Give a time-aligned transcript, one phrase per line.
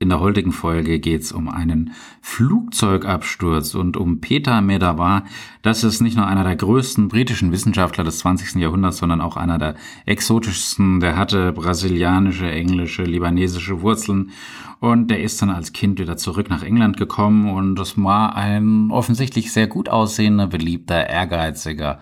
[0.00, 5.24] In der heutigen Folge geht es um einen Flugzeugabsturz und um Peter Medawar.
[5.62, 8.60] Das ist nicht nur einer der größten britischen Wissenschaftler des 20.
[8.60, 9.74] Jahrhunderts, sondern auch einer der
[10.06, 11.00] exotischsten.
[11.00, 14.30] Der hatte brasilianische, englische, libanesische Wurzeln
[14.78, 18.92] und der ist dann als Kind wieder zurück nach England gekommen und das war ein
[18.92, 21.98] offensichtlich sehr gut aussehender, beliebter, ehrgeiziger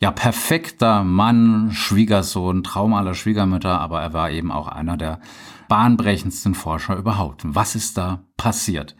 [0.00, 5.20] ja, perfekter Mann, Schwiegersohn, Traum aller Schwiegermütter, aber er war eben auch einer der
[5.68, 7.42] bahnbrechendsten Forscher überhaupt.
[7.44, 8.96] Was ist da passiert?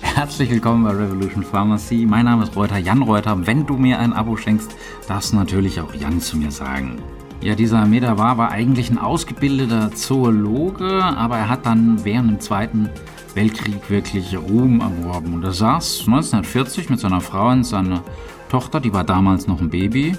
[0.00, 2.04] Herzlich willkommen bei Revolution Pharmacy.
[2.06, 3.46] Mein Name ist Reuter, Jan Reuter.
[3.46, 4.74] Wenn du mir ein Abo schenkst,
[5.06, 7.00] darfst du natürlich auch Jan zu mir sagen.
[7.40, 12.90] Ja, dieser Medawar war eigentlich ein ausgebildeter Zoologe, aber er hat dann während dem Zweiten
[13.34, 15.34] Weltkrieg wirklich Ruhm erworben.
[15.34, 18.02] Und er saß 1940 mit seiner Frau und seiner
[18.48, 20.16] Tochter, die war damals noch ein Baby,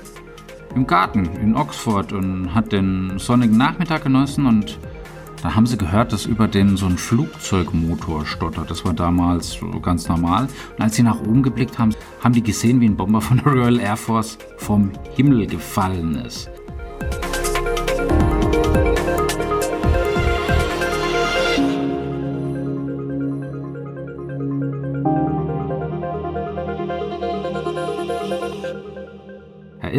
[0.76, 4.80] im Garten in Oxford und hat den sonnigen Nachmittag genossen und
[5.42, 8.70] da haben sie gehört, dass über den so ein Flugzeugmotor stottert.
[8.70, 10.48] Das war damals ganz normal.
[10.78, 13.46] Und als sie nach oben geblickt haben, haben die gesehen, wie ein Bomber von der
[13.54, 16.50] Royal Air Force vom Himmel gefallen ist.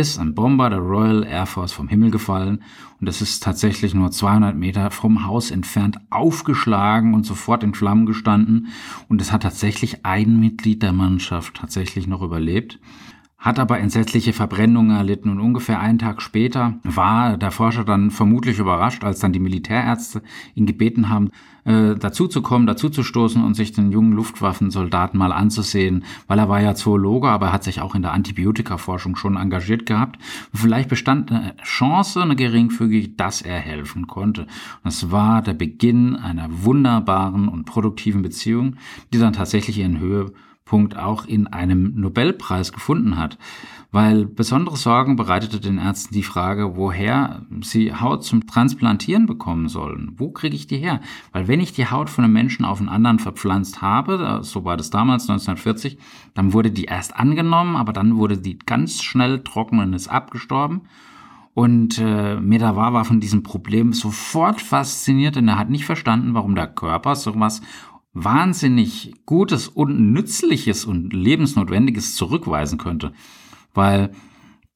[0.01, 2.62] Ist ein Bomber der Royal Air Force vom Himmel gefallen
[3.01, 8.06] und es ist tatsächlich nur 200 Meter vom Haus entfernt aufgeschlagen und sofort in Flammen
[8.06, 8.69] gestanden
[9.09, 12.78] und es hat tatsächlich ein Mitglied der Mannschaft tatsächlich noch überlebt
[13.41, 18.59] hat aber entsetzliche Verbrennungen erlitten und ungefähr einen Tag später war der Forscher dann vermutlich
[18.59, 20.23] überrascht, als dann die Militärärzte
[20.55, 21.31] ihn gebeten haben,
[21.64, 27.28] äh, dazuzukommen, dazuzustoßen und sich den jungen Luftwaffensoldaten mal anzusehen, weil er war ja Zoologe,
[27.28, 30.19] aber er hat sich auch in der Antibiotikaforschung schon engagiert gehabt.
[30.55, 34.47] Vielleicht bestand eine Chance, eine geringfügige, dass er helfen konnte.
[34.84, 38.77] Das war der Beginn einer wunderbaren und produktiven Beziehung,
[39.12, 40.32] die dann tatsächlich ihren Höhe
[40.70, 43.38] Punkt auch in einem Nobelpreis gefunden hat.
[43.91, 50.12] Weil besondere Sorgen bereitete den Ärzten die Frage, woher sie Haut zum Transplantieren bekommen sollen.
[50.16, 51.00] Wo kriege ich die her?
[51.32, 54.76] Weil wenn ich die Haut von einem Menschen auf einen anderen verpflanzt habe, so war
[54.76, 55.98] das damals 1940,
[56.34, 60.82] dann wurde die erst angenommen, aber dann wurde die ganz schnell trocken und ist abgestorben.
[61.53, 66.54] Und äh, Medavar war von diesem Problem sofort fasziniert, denn er hat nicht verstanden, warum
[66.54, 67.60] der Körper sowas
[68.12, 73.12] wahnsinnig Gutes und Nützliches und Lebensnotwendiges zurückweisen könnte.
[73.72, 74.12] Weil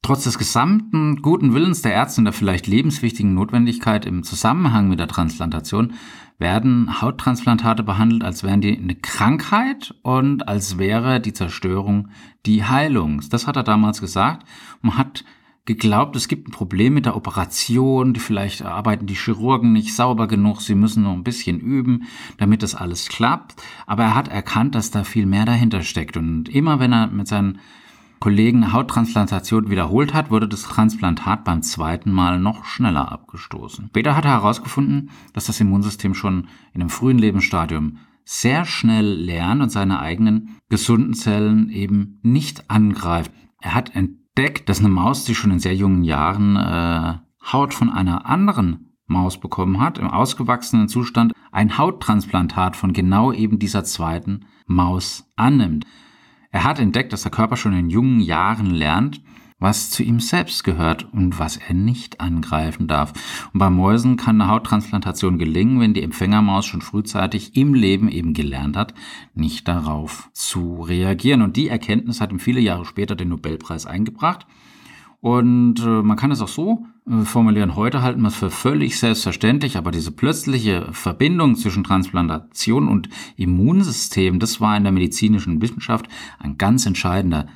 [0.01, 4.99] trotz des gesamten guten Willens der Ärzte und der vielleicht lebenswichtigen Notwendigkeit im Zusammenhang mit
[4.99, 5.93] der Transplantation
[6.37, 12.09] werden Hauttransplantate behandelt, als wären die eine Krankheit und als wäre die Zerstörung
[12.45, 13.21] die Heilung.
[13.29, 14.45] Das hat er damals gesagt.
[14.81, 15.23] Man hat
[15.65, 20.27] geglaubt, es gibt ein Problem mit der Operation, die vielleicht arbeiten die Chirurgen nicht sauber
[20.27, 22.03] genug, sie müssen noch ein bisschen üben,
[22.37, 23.55] damit das alles klappt.
[23.87, 26.17] Aber er hat erkannt, dass da viel mehr dahinter steckt.
[26.17, 27.59] Und immer wenn er mit seinen
[28.19, 33.87] Kollegen Hauttransplantation wiederholt hat, wurde das Transplantat beim zweiten Mal noch schneller abgestoßen.
[33.89, 39.61] Später hat er herausgefunden, dass das Immunsystem schon in einem frühen Lebensstadium sehr schnell lernt
[39.61, 43.31] und seine eigenen gesunden Zellen eben nicht angreift.
[43.61, 43.95] Er hat
[44.37, 47.17] entdeckt, dass eine Maus, die schon in sehr jungen Jahren äh,
[47.53, 53.59] Haut von einer anderen Maus bekommen hat, im ausgewachsenen Zustand ein Hauttransplantat von genau eben
[53.59, 55.85] dieser zweiten Maus annimmt.
[56.51, 59.21] Er hat entdeckt, dass der Körper schon in jungen Jahren lernt,
[59.57, 63.13] was zu ihm selbst gehört und was er nicht angreifen darf.
[63.53, 68.33] Und bei Mäusen kann eine Hauttransplantation gelingen, wenn die Empfängermaus schon frühzeitig im Leben eben
[68.33, 68.93] gelernt hat,
[69.33, 71.41] nicht darauf zu reagieren.
[71.41, 74.45] Und die Erkenntnis hat ihm viele Jahre später den Nobelpreis eingebracht.
[75.21, 78.99] Und äh, man kann es auch so äh, formulieren, heute halten wir es für völlig
[78.99, 86.07] selbstverständlich, aber diese plötzliche Verbindung zwischen Transplantation und Immunsystem, das war in der medizinischen Wissenschaft
[86.37, 87.47] ein ganz entscheidender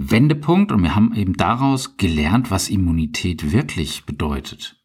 [0.00, 4.76] Wendepunkt und wir haben eben daraus gelernt, was Immunität wirklich bedeutet.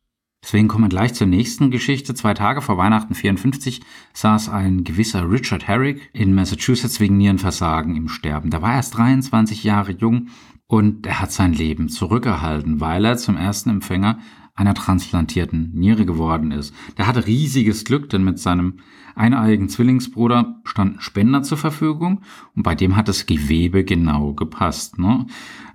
[0.44, 2.16] Deswegen kommen wir gleich zur nächsten Geschichte.
[2.16, 3.82] Zwei Tage vor Weihnachten 54
[4.14, 8.50] saß ein gewisser Richard Herrick in Massachusetts wegen Nierenversagen im Sterben.
[8.50, 10.30] Da war erst 23 Jahre jung
[10.66, 14.18] und er hat sein Leben zurückgehalten, weil er zum ersten Empfänger
[14.56, 16.74] einer transplantierten Niere geworden ist.
[16.98, 18.80] Der hatte riesiges Glück, denn mit seinem
[19.16, 22.22] eineigen Zwillingsbruder standen Spender zur Verfügung
[22.56, 25.00] und bei dem hat das Gewebe genau gepasst.
[25.00, 25.26] Ne?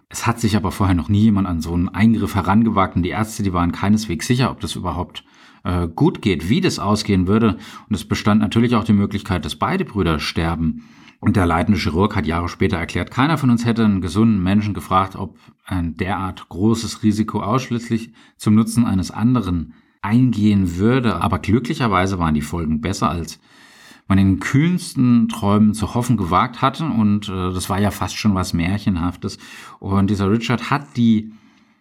[0.08, 3.10] Es hat sich aber vorher noch nie jemand an so einen Eingriff herangewagt und die
[3.10, 5.24] Ärzte, die waren keineswegs sicher, ob das überhaupt
[5.64, 7.58] äh, gut geht, wie das ausgehen würde.
[7.88, 10.84] Und es bestand natürlich auch die Möglichkeit, dass beide Brüder sterben.
[11.20, 14.72] Und der leitende Chirurg hat Jahre später erklärt, keiner von uns hätte einen gesunden Menschen
[14.72, 21.20] gefragt, ob ein derart großes Risiko ausschließlich zum Nutzen eines anderen eingehen würde.
[21.20, 23.40] Aber glücklicherweise waren die Folgen besser, als
[24.06, 26.84] man in den kühnsten Träumen zu hoffen gewagt hatte.
[26.84, 29.38] Und äh, das war ja fast schon was Märchenhaftes.
[29.80, 31.32] Und dieser Richard hat die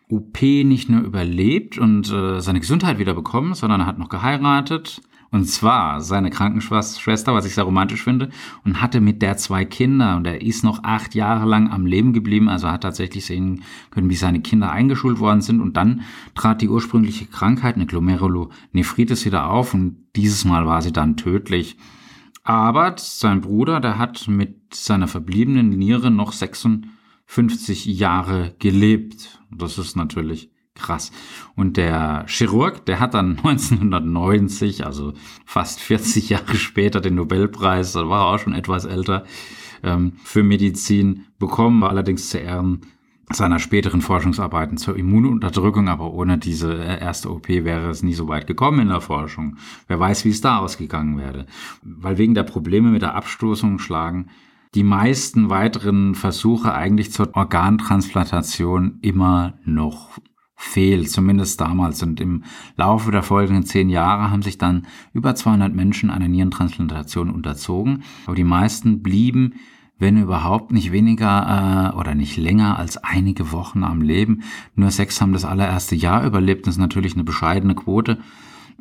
[0.10, 5.02] OP nicht nur überlebt und äh, seine Gesundheit wieder bekommen, sondern er hat noch geheiratet,
[5.32, 8.30] und zwar seine Krankenschwester, was ich sehr romantisch finde,
[8.64, 10.16] und hatte mit der zwei Kinder.
[10.16, 14.10] Und er ist noch acht Jahre lang am Leben geblieben, also hat tatsächlich sehen können,
[14.10, 15.60] wie seine Kinder eingeschult worden sind.
[15.62, 16.02] Und dann
[16.34, 19.74] trat die ursprüngliche Krankheit, eine Glomerulonephritis, wieder auf.
[19.74, 21.78] Und dieses Mal war sie dann tödlich.
[22.44, 29.42] Aber sein Bruder, der hat mit seiner verbliebenen Niere noch 56 Jahre gelebt.
[29.52, 31.12] Das ist natürlich krass.
[31.56, 35.14] Und der Chirurg, der hat dann 1990, also
[35.46, 39.26] fast 40 Jahre später, den Nobelpreis, da war er auch schon etwas älter,
[39.84, 42.82] ähm, für Medizin bekommen, war allerdings zu Ehren
[43.30, 48.48] seiner späteren Forschungsarbeiten zur Immununterdrückung, aber ohne diese erste OP wäre es nie so weit
[48.48, 49.58] gekommen in der Forschung.
[49.88, 51.46] Wer weiß, wie es da ausgegangen wäre.
[51.82, 54.28] Weil wegen der Probleme mit der Abstoßung schlagen
[54.76, 60.20] die meisten weiteren Versuche eigentlich zur Organtransplantation immer noch
[60.58, 62.02] fehlt, zumindest damals.
[62.04, 62.44] Und im
[62.76, 68.04] Laufe der folgenden zehn Jahre haben sich dann über 200 Menschen einer Nierentransplantation unterzogen.
[68.26, 69.54] Aber die meisten blieben,
[70.00, 74.44] wenn überhaupt, nicht weniger äh, oder nicht länger als einige Wochen am Leben.
[74.76, 76.68] Nur sechs haben das allererste Jahr überlebt.
[76.68, 78.20] Das ist natürlich eine bescheidene Quote.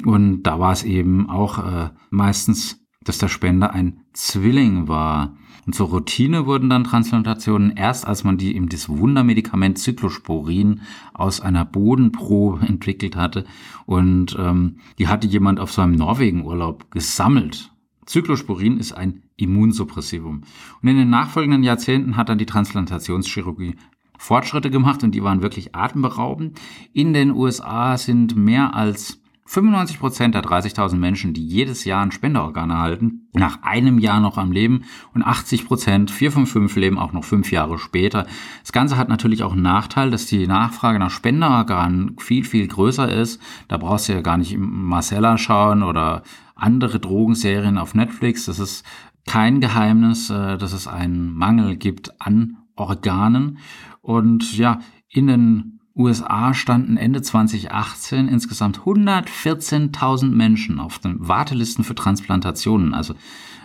[0.05, 5.37] Und da war es eben auch äh, meistens, dass der Spender ein Zwilling war.
[5.65, 10.83] Und zur Routine wurden dann Transplantationen erst, als man die eben das Wundermedikament Cyclosporin
[11.13, 13.45] aus einer Bodenprobe entwickelt hatte.
[13.85, 17.73] Und ähm, die hatte jemand auf seinem Norwegen-Urlaub gesammelt.
[18.09, 20.43] Cyclosporin ist ein Immunsuppressivum.
[20.83, 23.75] Und in den nachfolgenden Jahrzehnten hat dann die Transplantationschirurgie
[24.19, 26.59] Fortschritte gemacht und die waren wirklich atemberaubend.
[26.93, 32.11] In den USA sind mehr als 95 Prozent der 30.000 Menschen, die jedes Jahr ein
[32.11, 34.85] Spenderorgan erhalten, nach einem Jahr noch am Leben
[35.15, 38.27] und 80 Prozent, 4 von 5 leben auch noch fünf Jahre später.
[38.63, 43.11] Das Ganze hat natürlich auch einen Nachteil, dass die Nachfrage nach Spenderorganen viel, viel größer
[43.13, 43.41] ist.
[43.69, 46.23] Da brauchst du ja gar nicht Marcella schauen oder
[46.57, 48.47] andere Drogenserien auf Netflix.
[48.47, 48.85] Das ist
[49.27, 53.59] kein Geheimnis, äh, dass es einen Mangel gibt an Organen.
[54.01, 61.95] Und ja, in den USA standen Ende 2018 insgesamt 114.000 Menschen auf den Wartelisten für
[61.95, 63.15] Transplantationen, also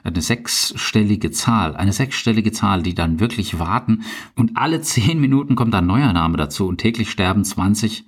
[0.04, 4.04] eine sechsstellige Zahl, eine sechsstellige Zahl, die dann wirklich warten
[4.36, 8.06] und alle zehn Minuten kommt ein neuer Name dazu und täglich sterben 20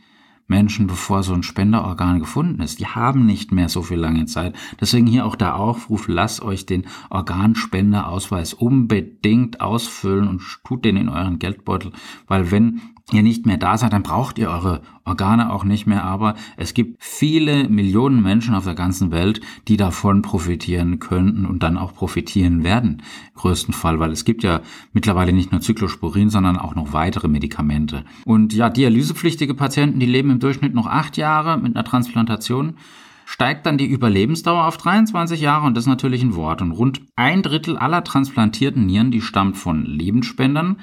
[0.47, 2.79] Menschen, bevor so ein Spenderorgan gefunden ist.
[2.79, 4.55] Die haben nicht mehr so viel lange Zeit.
[4.79, 11.09] Deswegen hier auch der Aufruf, lasst euch den Organspenderausweis unbedingt ausfüllen und tut den in
[11.09, 11.91] euren Geldbeutel,
[12.27, 12.81] weil wenn
[13.11, 16.03] ihr nicht mehr da seid, dann braucht ihr eure Organe auch nicht mehr.
[16.03, 21.63] Aber es gibt viele Millionen Menschen auf der ganzen Welt, die davon profitieren könnten und
[21.63, 23.01] dann auch profitieren werden.
[23.33, 24.61] Im größten Fall, weil es gibt ja
[24.93, 28.05] mittlerweile nicht nur Cyclosporin, sondern auch noch weitere Medikamente.
[28.25, 32.77] Und ja, dialysepflichtige Patienten, die leben im Durchschnitt noch acht Jahre mit einer Transplantation
[33.25, 36.61] steigt dann die Überlebensdauer auf 23 Jahre und das ist natürlich ein Wort.
[36.61, 40.77] Und rund ein Drittel aller transplantierten Nieren, die stammt von Lebensspendern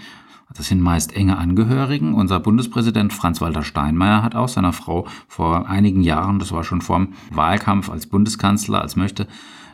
[0.54, 2.14] das sind meist enge Angehörigen.
[2.14, 6.98] Unser Bundespräsident Franz-Walter Steinmeier hat auch seiner Frau vor einigen Jahren, das war schon vor
[6.98, 9.26] dem Wahlkampf als Bundeskanzler, als möchte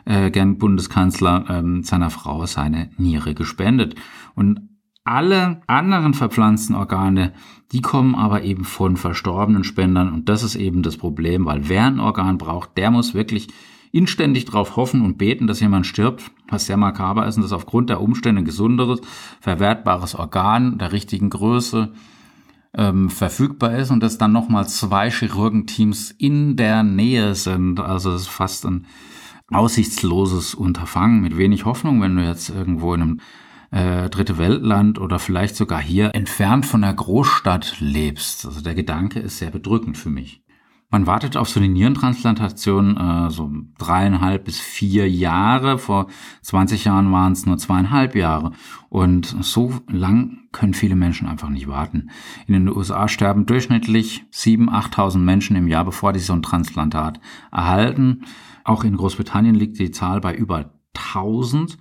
[0.05, 3.95] äh, gern Bundeskanzler, ähm, seiner Frau seine Niere gespendet.
[4.35, 4.61] Und
[5.03, 7.33] alle anderen verpflanzten Organe,
[7.71, 11.85] die kommen aber eben von verstorbenen Spendern und das ist eben das Problem, weil wer
[11.85, 13.47] ein Organ braucht, der muss wirklich
[13.91, 17.89] inständig darauf hoffen und beten, dass jemand stirbt, was sehr makaber ist und das aufgrund
[17.89, 19.01] der Umstände gesunderes,
[19.39, 21.93] verwertbares Organ der richtigen Größe
[22.73, 27.79] ähm, verfügbar ist und dass dann nochmal zwei Chirurgenteams in der Nähe sind.
[27.79, 28.85] Also es ist fast ein
[29.49, 33.19] aussichtsloses Unterfangen mit wenig Hoffnung, wenn du jetzt irgendwo in einem
[33.71, 38.45] äh, dritte Weltland oder vielleicht sogar hier entfernt von der Großstadt lebst.
[38.45, 40.41] Also der Gedanke ist sehr bedrückend für mich.
[40.89, 45.79] Man wartet auf so eine Nierentransplantation äh, so dreieinhalb bis vier Jahre.
[45.79, 46.07] Vor
[46.43, 48.53] 20 Jahren waren es nur zweieinhalb Jahre.
[48.87, 52.09] Und so lang können viele Menschen einfach nicht warten.
[52.47, 57.19] In den USA sterben durchschnittlich 7.000, 8.000 Menschen im Jahr, bevor die so ein Transplantat
[57.51, 58.21] erhalten.
[58.63, 61.77] Auch in Großbritannien liegt die Zahl bei über 1000.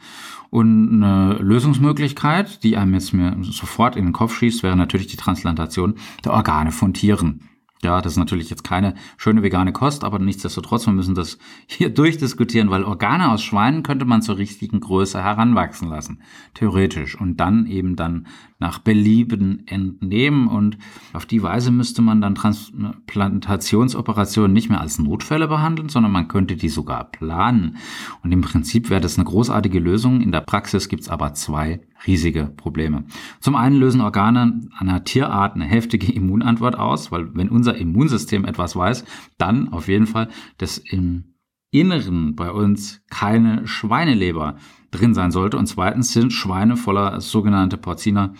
[0.51, 5.17] Und eine Lösungsmöglichkeit, die einem jetzt mir sofort in den Kopf schießt, wäre natürlich die
[5.17, 5.95] Transplantation
[6.25, 7.49] der Organe von Tieren.
[7.83, 11.91] Ja, das ist natürlich jetzt keine schöne vegane Kost, aber nichtsdestotrotz, wir müssen das hier
[11.95, 16.21] durchdiskutieren, weil Organe aus Schweinen könnte man zur richtigen Größe heranwachsen lassen,
[16.55, 18.27] theoretisch, und dann eben dann
[18.59, 20.79] nach Belieben entnehmen und
[21.13, 26.57] auf die Weise müsste man dann Transplantationsoperationen nicht mehr als Notfälle behandeln, sondern man könnte
[26.57, 27.77] die sogar planen.
[28.23, 30.23] Und im Prinzip wäre das eine großartige Lösung.
[30.23, 33.05] In der Praxis gibt es aber zwei riesige Probleme.
[33.41, 38.77] Zum einen lösen Organe einer Tierart eine heftige Immunantwort aus, weil wenn unser Immunsystem etwas
[38.77, 39.05] weiß,
[39.39, 41.35] dann auf jeden Fall, dass im
[41.71, 44.57] Inneren bei uns keine Schweineleber
[44.91, 45.59] drin sein sollte.
[45.59, 48.35] Und zweitens sind Schweine voller sogenannte Porcina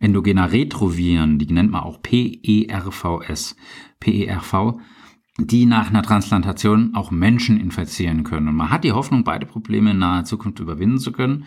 [0.00, 3.56] endogener Retroviren, die nennt man auch PERVS,
[4.00, 4.74] PERV,
[5.38, 8.48] die nach einer Transplantation auch Menschen infizieren können.
[8.48, 11.44] Und man hat die Hoffnung, beide Probleme in naher Zukunft überwinden zu können.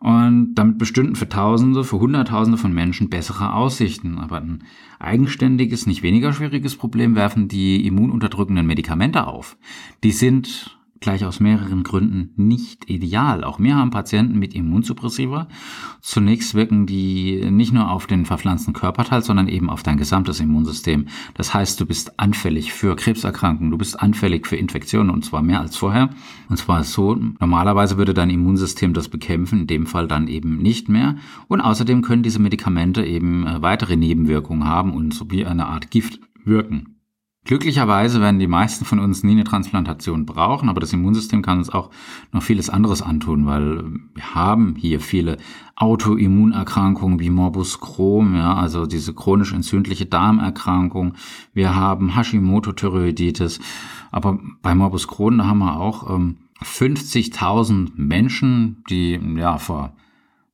[0.00, 4.18] Und damit bestünden für Tausende, für Hunderttausende von Menschen bessere Aussichten.
[4.18, 4.64] Aber ein
[4.98, 9.58] eigenständiges, nicht weniger schwieriges Problem werfen die immununterdrückenden Medikamente auf.
[10.02, 13.42] Die sind gleich aus mehreren Gründen nicht ideal.
[13.42, 15.48] Auch wir haben Patienten mit Immunsuppressiva.
[16.02, 21.06] Zunächst wirken die nicht nur auf den verpflanzten Körperteil, sondern eben auf dein gesamtes Immunsystem.
[21.34, 25.60] Das heißt, du bist anfällig für Krebserkrankungen, du bist anfällig für Infektionen und zwar mehr
[25.60, 26.10] als vorher.
[26.50, 30.90] Und zwar so, normalerweise würde dein Immunsystem das bekämpfen, in dem Fall dann eben nicht
[30.90, 31.16] mehr.
[31.48, 35.90] Und außerdem können diese Medikamente eben äh, weitere Nebenwirkungen haben und so wie eine Art
[35.90, 36.99] Gift wirken.
[37.44, 41.70] Glücklicherweise werden die meisten von uns nie eine Transplantation brauchen, aber das Immunsystem kann uns
[41.70, 41.90] auch
[42.32, 45.38] noch vieles anderes antun, weil wir haben hier viele
[45.74, 51.14] Autoimmunerkrankungen wie Morbus Crohn, ja, also diese chronisch entzündliche Darmerkrankung.
[51.54, 53.58] Wir haben Hashimoto-Thyreoiditis,
[54.10, 59.94] aber bei Morbus Crohn da haben wir auch ähm, 50.000 Menschen, die ja vor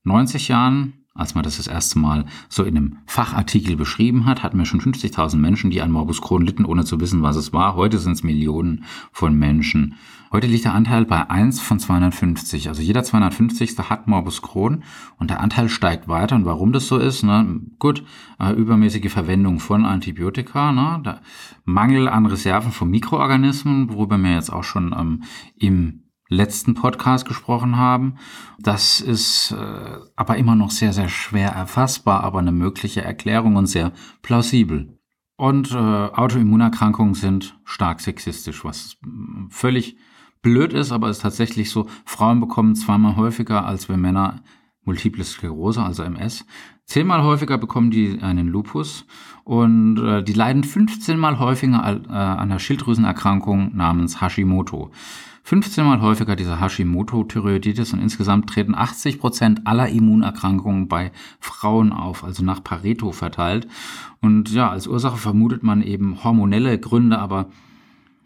[0.05, 4.59] 90 Jahren als man das das erste Mal so in einem Fachartikel beschrieben hat, hatten
[4.59, 7.75] wir schon 50.000 Menschen, die an Morbus Crohn litten, ohne zu wissen, was es war.
[7.75, 9.97] Heute sind es Millionen von Menschen.
[10.33, 12.69] Heute liegt der Anteil bei 1 von 250.
[12.69, 13.79] Also jeder 250.
[13.79, 14.83] hat Morbus Crohn
[15.19, 16.37] und der Anteil steigt weiter.
[16.37, 17.61] Und warum das so ist, ne?
[17.79, 18.05] gut,
[18.41, 21.21] äh, übermäßige Verwendung von Antibiotika, ne?
[21.65, 25.23] Mangel an Reserven von Mikroorganismen, worüber wir jetzt auch schon ähm,
[25.59, 28.17] im letzten Podcast gesprochen haben.
[28.59, 33.67] Das ist äh, aber immer noch sehr, sehr schwer erfassbar, aber eine mögliche Erklärung und
[33.67, 33.93] sehr
[34.23, 34.99] plausibel.
[35.37, 38.97] Und äh, Autoimmunerkrankungen sind stark sexistisch, was
[39.51, 39.99] völlig
[40.43, 41.87] blöd ist, aber ist tatsächlich so.
[42.05, 44.43] Frauen bekommen zweimal häufiger als wir Männer
[44.85, 46.47] Multiple Sklerose, also MS.
[46.87, 49.07] Zehnmal häufiger bekommen die einen Lupus
[49.45, 54.93] und äh, die leiden 15 mal häufiger äh, an einer Schilddrüsenerkrankung namens Hashimoto.
[55.47, 62.25] 15 mal häufiger diese Hashimoto-Thyreoiditis und insgesamt treten 80 Prozent aller Immunerkrankungen bei Frauen auf,
[62.25, 63.69] also nach Pareto verteilt.
[64.21, 67.51] Und ja, als Ursache vermutet man eben hormonelle Gründe, aber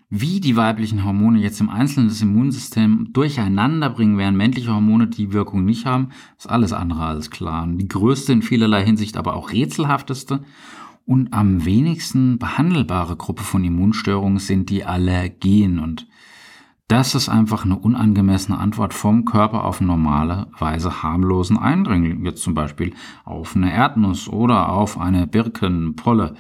[0.09, 5.35] wie die weiblichen Hormone jetzt im Einzelnen das Immunsystem durcheinander bringen, während männliche Hormone die
[5.35, 6.09] Wirkung nicht haben,
[6.39, 7.65] ist alles andere als klar.
[7.65, 10.41] Und die größte in vielerlei Hinsicht, aber auch rätselhafteste
[11.05, 15.81] und am wenigsten behandelbare Gruppe von Immunstörungen sind die Allergien.
[15.81, 16.07] Und
[16.91, 22.95] das ist einfach eine unangemessene Antwort vom Körper auf normalerweise harmlosen Eindringling, jetzt zum Beispiel
[23.25, 26.35] auf eine Erdnuss oder auf eine Birkenpolle.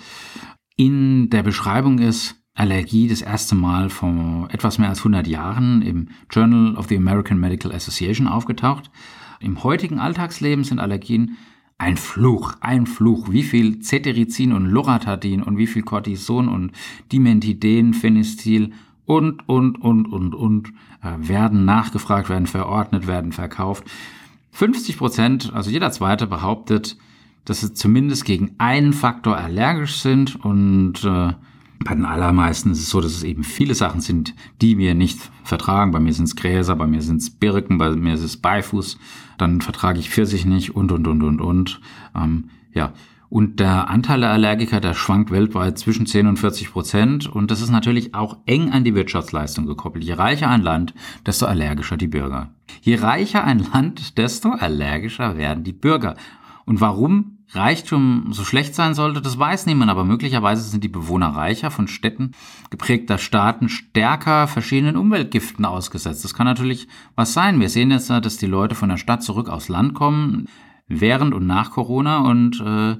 [0.74, 6.08] In der Beschreibung ist Allergie das erste Mal vor etwas mehr als 100 Jahren im
[6.28, 8.90] Journal of the American Medical Association aufgetaucht.
[9.38, 11.36] Im heutigen Alltagsleben sind Allergien
[11.78, 13.30] ein Fluch, ein Fluch.
[13.30, 16.72] Wie viel Cetirizin und Loratadin und wie viel Cortison und
[17.12, 18.72] Dimethiden, Phenestil
[19.10, 20.68] und, und, und, und, und
[21.02, 23.82] äh, werden nachgefragt, werden verordnet, werden verkauft.
[24.52, 26.96] 50 Prozent, also jeder Zweite behauptet,
[27.44, 31.32] dass sie zumindest gegen einen Faktor allergisch sind und äh,
[31.84, 35.18] bei den allermeisten ist es so, dass es eben viele Sachen sind, die wir nicht
[35.42, 35.90] vertragen.
[35.90, 38.96] Bei mir sind es Gräser, bei mir sind es Birken, bei mir ist es Beifuß.
[39.38, 41.80] Dann vertrage ich Pfirsich nicht und, und, und, und, und.
[42.14, 42.92] Ähm, ja,
[43.30, 47.28] und der Anteil der Allergiker, der schwankt weltweit zwischen 10 und 40 Prozent.
[47.28, 50.04] Und das ist natürlich auch eng an die Wirtschaftsleistung gekoppelt.
[50.04, 50.94] Je reicher ein Land,
[51.24, 52.50] desto allergischer die Bürger.
[52.82, 56.16] Je reicher ein Land, desto allergischer werden die Bürger.
[56.66, 61.28] Und warum Reichtum so schlecht sein sollte, das weiß niemand, aber möglicherweise sind die Bewohner
[61.28, 62.32] reicher von Städten
[62.70, 66.24] geprägter Staaten stärker verschiedenen Umweltgiften ausgesetzt.
[66.24, 67.60] Das kann natürlich was sein.
[67.60, 70.46] Wir sehen jetzt, dass die Leute von der Stadt zurück aufs Land kommen,
[70.90, 72.96] während und nach Corona und äh,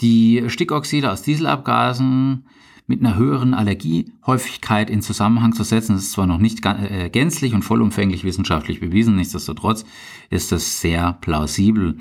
[0.00, 2.46] die Stickoxide aus Dieselabgasen
[2.86, 5.94] mit einer höheren Allergiehäufigkeit in Zusammenhang zu setzen.
[5.94, 9.84] Das ist zwar noch nicht äh, gänzlich und vollumfänglich wissenschaftlich bewiesen, nichtsdestotrotz
[10.30, 11.98] ist das sehr plausibel.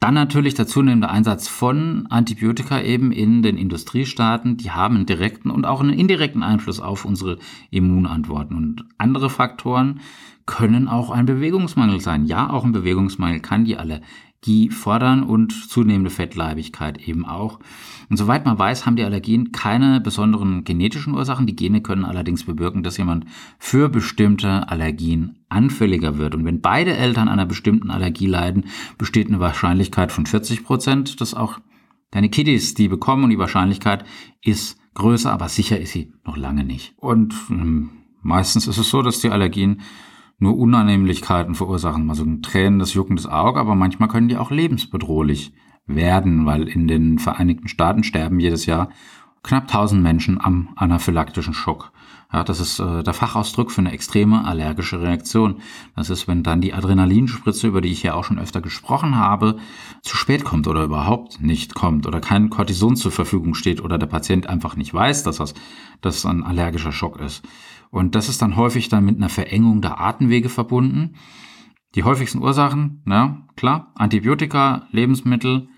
[0.00, 4.58] Dann natürlich der zunehmende Einsatz von Antibiotika eben in den Industriestaaten.
[4.58, 7.38] Die haben einen direkten und auch einen indirekten Einfluss auf unsere
[7.70, 8.54] Immunantworten.
[8.54, 10.00] Und andere Faktoren
[10.44, 12.26] können auch ein Bewegungsmangel sein.
[12.26, 13.78] Ja, auch ein Bewegungsmangel kann die
[14.44, 17.58] Allergie fordern und zunehmende Fettleibigkeit eben auch.
[18.10, 21.46] Und soweit man weiß, haben die Allergien keine besonderen genetischen Ursachen.
[21.46, 23.24] Die Gene können allerdings bewirken, dass jemand
[23.58, 26.34] für bestimmte Allergien anfälliger wird.
[26.34, 28.66] Und wenn beide Eltern einer bestimmten Allergie leiden,
[28.98, 31.58] besteht eine Wahrscheinlichkeit von 40 Prozent, dass auch
[32.10, 33.24] deine Kiddies die bekommen.
[33.24, 34.04] Und die Wahrscheinlichkeit
[34.42, 36.92] ist größer, aber sicher ist sie noch lange nicht.
[36.98, 39.80] Und ähm, meistens ist es so, dass die Allergien
[40.38, 45.52] nur Unannehmlichkeiten verursachen, also ein tränendes, juckendes Auge, aber manchmal können die auch lebensbedrohlich
[45.86, 48.90] werden, weil in den Vereinigten Staaten sterben jedes Jahr
[49.42, 51.92] knapp 1000 Menschen am anaphylaktischen Schock.
[52.32, 55.60] Ja, das ist äh, der Fachausdruck für eine extreme allergische Reaktion.
[55.94, 59.58] Das ist, wenn dann die Adrenalinspritze, über die ich ja auch schon öfter gesprochen habe,
[60.02, 64.06] zu spät kommt oder überhaupt nicht kommt oder kein Cortison zur Verfügung steht oder der
[64.06, 65.54] Patient einfach nicht weiß, dass das,
[66.00, 67.44] dass ein allergischer Schock ist.
[67.94, 71.14] Und das ist dann häufig dann mit einer Verengung der Atemwege verbunden.
[71.94, 75.68] Die häufigsten Ursachen, na klar, Antibiotika, Lebensmittel,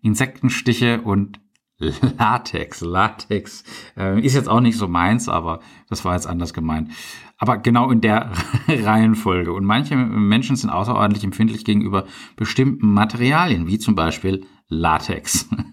[0.00, 1.40] Insektenstiche und
[1.78, 2.80] Latex.
[2.80, 3.64] Latex
[3.98, 5.60] äh, ist jetzt auch nicht so meins, aber
[5.90, 6.90] das war jetzt anders gemeint.
[7.36, 8.32] Aber genau in der
[8.66, 9.52] Reihenfolge.
[9.52, 12.06] Und manche Menschen sind außerordentlich empfindlich gegenüber
[12.36, 15.50] bestimmten Materialien, wie zum Beispiel Latex.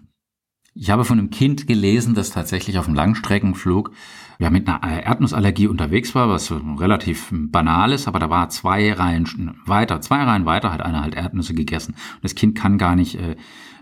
[0.77, 3.91] Ich habe von einem Kind gelesen, das tatsächlich auf einem Langstreckenflug
[4.39, 9.57] ja, mit einer Erdnussallergie unterwegs war, was relativ banal ist, aber da war zwei Reihen
[9.65, 11.93] weiter, zwei Reihen weiter hat einer halt Erdnüsse gegessen.
[12.15, 13.37] Und das Kind kann gar nicht äh,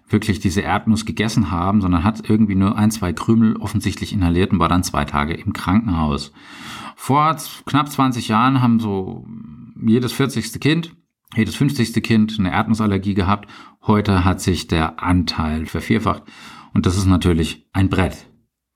[0.08, 4.60] wirklich diese Erdnuss gegessen haben, sondern hat irgendwie nur ein, zwei Krümel offensichtlich inhaliert und
[4.60, 6.32] war dann zwei Tage im Krankenhaus.
[6.96, 7.36] Vor
[7.66, 9.26] knapp 20 Jahren haben so
[9.84, 10.60] jedes 40.
[10.60, 10.96] Kind,
[11.36, 12.04] jedes 50.
[12.04, 13.50] Kind eine Erdnussallergie gehabt.
[13.82, 16.22] Heute hat sich der Anteil vervierfacht.
[16.74, 18.30] Und das ist natürlich ein Brett.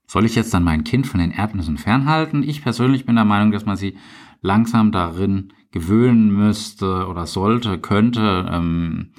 [0.08, 2.44] Soll ich jetzt dann mein Kind von den Erdnüssen fernhalten?
[2.44, 3.98] Ich persönlich bin der Meinung, dass man sie
[4.42, 8.48] langsam darin gewöhnen müsste oder sollte, könnte.
[8.50, 9.12] Ähm,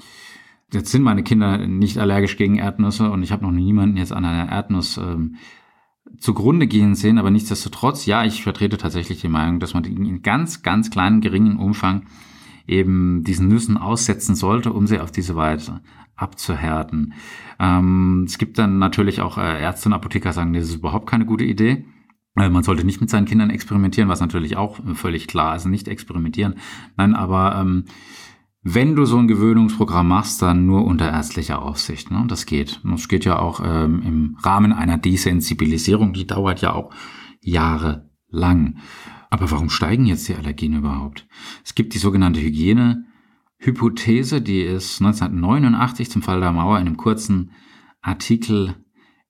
[0.73, 4.25] jetzt sind meine Kinder nicht allergisch gegen Erdnüsse und ich habe noch niemanden jetzt an
[4.25, 5.37] einer Erdnuss ähm,
[6.19, 10.63] zugrunde gehen sehen, aber nichtsdestotrotz, ja, ich vertrete tatsächlich die Meinung, dass man in ganz,
[10.63, 12.07] ganz kleinen, geringen Umfang
[12.69, 15.81] eben diesen Nüssen aussetzen sollte, um sie auf diese Weise
[16.15, 17.15] abzuhärten.
[17.59, 21.25] Ähm, es gibt dann natürlich auch äh, Ärzte und Apotheker sagen, das ist überhaupt keine
[21.25, 21.85] gute Idee.
[22.37, 25.89] Äh, man sollte nicht mit seinen Kindern experimentieren, was natürlich auch völlig klar ist, nicht
[25.89, 26.57] experimentieren.
[26.97, 27.85] Nein, aber ähm,
[28.63, 32.11] wenn du so ein Gewöhnungsprogramm machst, dann nur unter ärztlicher Aufsicht.
[32.11, 32.25] Ne?
[32.29, 32.81] Das geht.
[32.85, 36.93] Das geht ja auch ähm, im Rahmen einer Desensibilisierung, die dauert ja auch
[37.41, 38.79] jahrelang.
[39.31, 41.27] Aber warum steigen jetzt die Allergien überhaupt?
[41.65, 47.51] Es gibt die sogenannte Hygienehypothese, die ist 1989 zum Fall der Mauer in einem kurzen
[48.01, 48.77] Artikel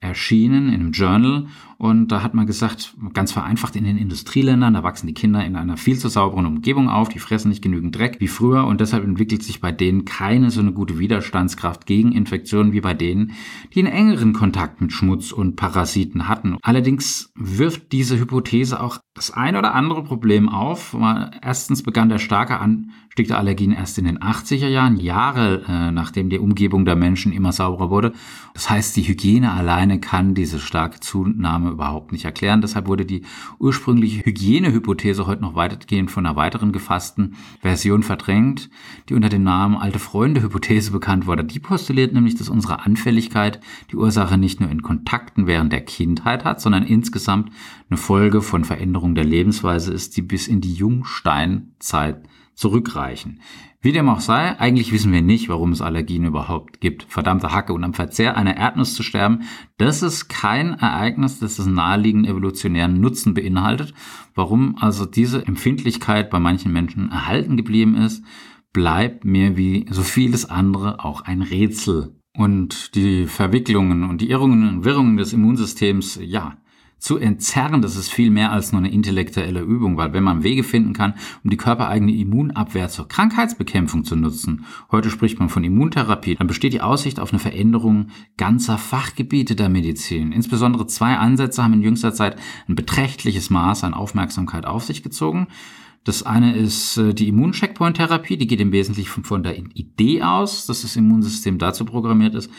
[0.00, 4.84] erschienen in einem Journal und da hat man gesagt, ganz vereinfacht in den Industrieländern, da
[4.84, 8.20] wachsen die Kinder in einer viel zu sauberen Umgebung auf, die fressen nicht genügend Dreck
[8.20, 12.72] wie früher und deshalb entwickelt sich bei denen keine so eine gute Widerstandskraft gegen Infektionen
[12.72, 13.32] wie bei denen,
[13.74, 16.58] die einen engeren Kontakt mit Schmutz und Parasiten hatten.
[16.62, 20.96] Allerdings wirft diese Hypothese auch das ein oder andere Problem auf.
[21.42, 26.30] Erstens begann der starke Anstieg der Allergien erst in den 80er Jahren, Jahre äh, nachdem
[26.30, 28.12] die Umgebung der Menschen immer sauberer wurde.
[28.54, 32.60] Das heißt, die Hygiene alleine kann diese starke Zunahme überhaupt nicht erklären.
[32.60, 33.22] Deshalb wurde die
[33.58, 38.70] ursprüngliche Hygienehypothese heute noch weitestgehend von einer weiteren gefassten Version verdrängt,
[39.08, 41.42] die unter dem Namen Alte Freunde-Hypothese bekannt wurde.
[41.42, 43.58] Die postuliert nämlich, dass unsere Anfälligkeit
[43.90, 47.50] die Ursache nicht nur in Kontakten während der Kindheit hat, sondern insgesamt
[47.90, 53.40] eine Folge von Veränderungen Veränderung der Lebensweise ist, die bis in die Jungsteinzeit zurückreichen.
[53.80, 57.06] Wie dem auch sei, eigentlich wissen wir nicht, warum es Allergien überhaupt gibt.
[57.08, 59.42] Verdammte Hacke und am Verzehr einer Erdnuss zu sterben,
[59.76, 63.94] das ist kein Ereignis, das das naheliegenden evolutionären Nutzen beinhaltet.
[64.34, 68.24] Warum also diese Empfindlichkeit bei manchen Menschen erhalten geblieben ist,
[68.72, 72.16] bleibt mir wie so vieles andere auch ein Rätsel.
[72.36, 76.56] Und die Verwicklungen und die Irrungen und Wirrungen des Immunsystems, ja,
[76.98, 80.64] zu entzerren, das ist viel mehr als nur eine intellektuelle Übung, weil wenn man Wege
[80.64, 86.34] finden kann, um die körpereigene Immunabwehr zur Krankheitsbekämpfung zu nutzen, heute spricht man von Immuntherapie,
[86.34, 90.32] dann besteht die Aussicht auf eine Veränderung ganzer Fachgebiete der Medizin.
[90.32, 92.36] Insbesondere zwei Ansätze haben in jüngster Zeit
[92.68, 95.46] ein beträchtliches Maß an Aufmerksamkeit auf sich gezogen.
[96.04, 100.82] Das eine ist äh, die Immuncheckpoint-Therapie, die geht im Wesentlichen von der Idee aus, dass
[100.82, 102.50] das Immunsystem dazu programmiert ist,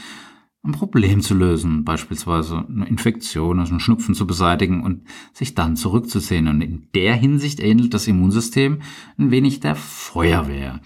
[0.64, 5.78] ein Problem zu lösen, beispielsweise eine Infektion, also einen Schnupfen zu beseitigen und sich dann
[5.78, 6.48] zurückzusehen.
[6.48, 8.82] Und in der Hinsicht ähnelt das Immunsystem
[9.18, 10.82] ein wenig der Feuerwehr.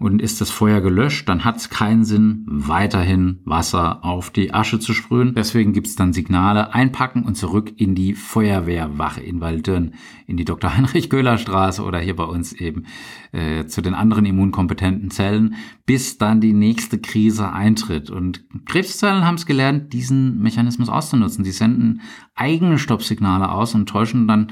[0.00, 4.78] Und ist das Feuer gelöscht, dann hat es keinen Sinn, weiterhin Wasser auf die Asche
[4.78, 5.34] zu sprühen.
[5.34, 9.92] Deswegen gibt es dann Signale, einpacken und zurück in die Feuerwehrwache in Waldürn,
[10.26, 10.74] in die Dr.
[10.74, 12.86] Heinrich Köhler Straße oder hier bei uns eben
[13.32, 18.08] äh, zu den anderen immunkompetenten Zellen, bis dann die nächste Krise eintritt.
[18.08, 21.44] Und Krebszellen haben es gelernt, diesen Mechanismus auszunutzen.
[21.44, 22.00] Die senden
[22.34, 24.50] eigene Stoppsignale aus und täuschen dann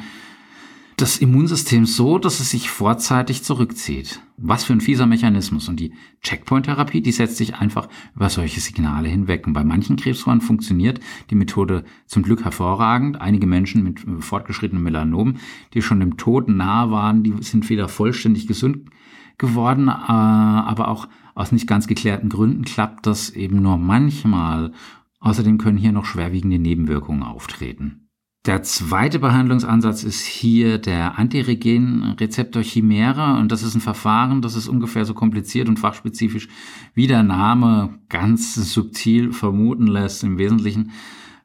[1.01, 4.21] das Immunsystem so, dass es sich vorzeitig zurückzieht.
[4.37, 5.69] Was für ein fieser Mechanismus.
[5.69, 9.47] Und die Checkpoint-Therapie, die setzt sich einfach über solche Signale hinweg.
[9.47, 13.21] Und bei manchen Krebsformen funktioniert die Methode zum Glück hervorragend.
[13.21, 15.37] Einige Menschen mit fortgeschrittenem Melanom,
[15.75, 18.91] die schon dem Tod nahe waren, die sind wieder vollständig gesund
[19.39, 24.73] geworden, äh, aber auch aus nicht ganz geklärten Gründen klappt das eben nur manchmal.
[25.21, 28.08] Außerdem können hier noch schwerwiegende Nebenwirkungen auftreten.
[28.47, 34.69] Der zweite Behandlungsansatz ist hier der Antiregenrezeptor Chimära und das ist ein Verfahren, das ist
[34.69, 36.49] ungefähr so kompliziert und fachspezifisch
[36.95, 40.25] wie der Name ganz subtil vermuten lässt.
[40.25, 40.93] Im Wesentlichen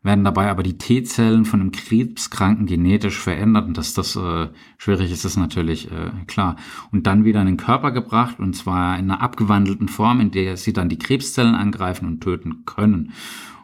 [0.03, 5.12] werden dabei aber die T-Zellen von einem Krebskranken genetisch verändert und dass das äh, schwierig
[5.12, 6.58] ist, ist natürlich äh, klar.
[6.91, 10.58] Und dann wieder in den Körper gebracht und zwar in einer abgewandelten Form, in der
[10.58, 13.13] sie dann die Krebszellen angreifen und töten können.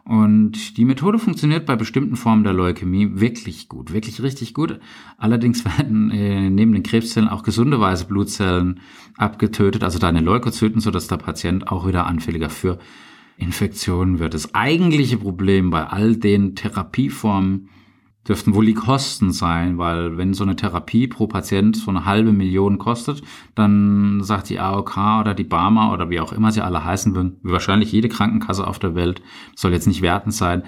[0.04, 4.80] Und die Methode funktioniert bei bestimmten Formen der Leukämie wirklich gut, wirklich richtig gut.
[5.18, 8.80] Allerdings werden äh, neben den Krebszellen auch gesunde weiße Blutzellen
[9.16, 12.78] abgetötet, also deine Leukozyten, sodass der Patient auch wieder anfälliger für
[13.36, 14.34] Infektionen wird.
[14.34, 17.68] Das eigentliche Problem bei all den Therapieformen
[18.28, 22.32] dürften wohl die Kosten sein, weil wenn so eine Therapie pro Patient so eine halbe
[22.32, 23.22] Million kostet,
[23.54, 27.38] dann sagt die AOK oder die Barmer oder wie auch immer sie alle heißen würden,
[27.42, 29.22] wahrscheinlich jede Krankenkasse auf der Welt,
[29.56, 30.64] soll jetzt nicht wertend sein,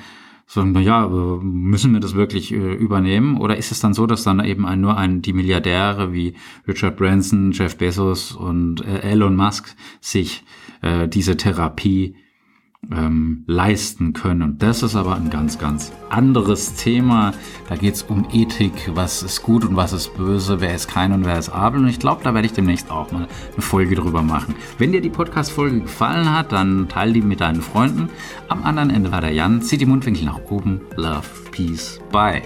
[0.47, 3.39] sagen, na ja, müssen wir das wirklich äh, übernehmen?
[3.39, 6.35] Oder ist es dann so, dass dann eben ein, nur ein, die Milliardäre wie
[6.67, 10.45] Richard Branson, Jeff Bezos und äh, Elon Musk sich
[10.83, 12.17] äh, diese Therapie
[12.91, 14.43] ähm, leisten können.
[14.43, 17.33] Und das ist aber ein ganz, ganz anderes Thema.
[17.69, 21.13] Da geht es um Ethik, was ist gut und was ist böse, wer ist kein
[21.13, 21.81] und wer ist Abel.
[21.81, 24.55] Und ich glaube, da werde ich demnächst auch mal eine Folge drüber machen.
[24.79, 28.09] Wenn dir die Podcast-Folge gefallen hat, dann teile die mit deinen Freunden.
[28.49, 29.63] Am anderen Ende war der Jan.
[29.63, 30.81] Zieh die Mundwinkel nach oben.
[30.97, 32.43] Love, Peace, Bye.